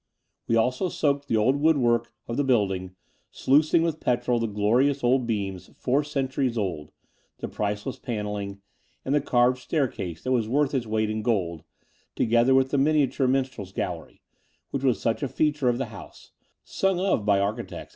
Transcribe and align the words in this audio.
We 0.47 0.55
also 0.55 0.89
soaked 0.89 1.27
the 1.27 1.37
old 1.37 1.57
woodwork 1.57 2.11
of 2.27 2.35
the 2.35 2.43
building, 2.43 2.95
sluicing 3.29 3.83
with 3.83 3.99
petrol 3.99 4.39
the 4.39 4.47
glorious 4.47 5.03
old 5.03 5.27
beams, 5.27 5.69
four 5.77 6.03
centuries 6.03 6.57
old, 6.57 6.91
the 7.37 7.47
priceless 7.47 7.99
panelling, 7.99 8.61
and 9.05 9.13
the 9.13 9.21
carved 9.21 9.59
staircase 9.59 10.23
that 10.23 10.31
was 10.31 10.49
worth 10.49 10.73
its 10.73 10.87
weight 10.87 11.11
in 11.11 11.21
gold, 11.21 11.63
together 12.15 12.55
with 12.55 12.71
the 12.71 12.79
miniature 12.79 13.27
minstrels' 13.27 13.73
gallery, 13.73 14.23
which 14.71 14.83
was 14.83 14.99
such 14.99 15.21
a 15.21 15.27
feature 15.27 15.69
of 15.69 15.77
the 15.77 15.85
house, 15.93 16.31
sung 16.63 16.99
of 16.99 17.23
by 17.23 17.39
architects 17.39 17.89